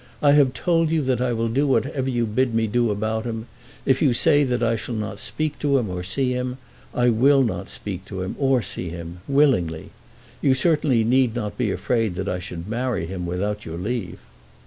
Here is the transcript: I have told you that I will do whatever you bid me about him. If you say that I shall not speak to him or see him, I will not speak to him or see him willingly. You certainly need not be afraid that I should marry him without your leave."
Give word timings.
I 0.19 0.31
have 0.31 0.55
told 0.55 0.89
you 0.89 1.03
that 1.03 1.21
I 1.21 1.31
will 1.31 1.47
do 1.47 1.67
whatever 1.67 2.09
you 2.09 2.25
bid 2.25 2.55
me 2.55 2.67
about 2.75 3.23
him. 3.23 3.45
If 3.85 4.01
you 4.01 4.13
say 4.13 4.43
that 4.43 4.63
I 4.63 4.75
shall 4.75 4.95
not 4.95 5.19
speak 5.19 5.59
to 5.59 5.77
him 5.77 5.91
or 5.91 6.01
see 6.01 6.31
him, 6.31 6.57
I 6.91 7.09
will 7.09 7.43
not 7.43 7.69
speak 7.69 8.05
to 8.05 8.23
him 8.23 8.35
or 8.39 8.63
see 8.63 8.89
him 8.89 9.19
willingly. 9.27 9.91
You 10.41 10.55
certainly 10.55 11.03
need 11.03 11.35
not 11.35 11.55
be 11.55 11.69
afraid 11.69 12.15
that 12.15 12.27
I 12.27 12.39
should 12.39 12.67
marry 12.67 13.05
him 13.05 13.27
without 13.27 13.63
your 13.63 13.77
leave." 13.77 14.17